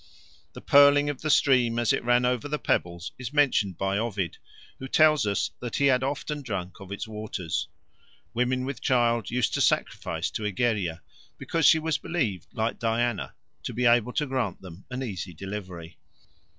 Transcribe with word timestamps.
The 0.53 0.61
purling 0.63 1.11
of 1.11 1.21
the 1.21 1.29
stream 1.29 1.77
as 1.77 1.93
it 1.93 2.03
ran 2.03 2.25
over 2.25 2.47
the 2.47 2.57
pebbles 2.57 3.11
is 3.19 3.31
mentioned 3.31 3.77
by 3.77 3.99
Ovid, 3.99 4.39
who 4.79 4.87
tells 4.87 5.27
us 5.27 5.51
that 5.59 5.75
he 5.75 5.85
had 5.85 6.01
often 6.01 6.41
drunk 6.41 6.79
of 6.79 6.91
its 6.91 7.07
water. 7.07 7.47
Women 8.33 8.65
with 8.65 8.81
child 8.81 9.29
used 9.29 9.53
to 9.53 9.61
sacrifice 9.61 10.31
to 10.31 10.43
Egeria, 10.47 11.03
because 11.37 11.67
she 11.67 11.77
was 11.77 11.99
believed, 11.99 12.47
like 12.51 12.79
Diana, 12.79 13.35
to 13.61 13.75
be 13.75 13.85
able 13.85 14.13
to 14.13 14.25
grant 14.25 14.59
them 14.63 14.85
an 14.89 15.03
easy 15.03 15.35
delivery. 15.35 15.99